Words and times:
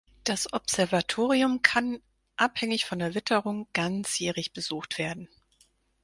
Das 0.23 0.51
Observatorium 0.51 1.61
kann, 1.61 1.99
abhängig 2.35 2.85
von 2.85 2.97
der 2.97 3.13
Witterung, 3.13 3.67
ganzjährig 3.71 4.51
besucht 4.51 4.97
werden. 4.97 5.27